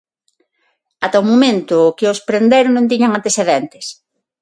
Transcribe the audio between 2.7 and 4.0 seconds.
non tiñan antecedentes.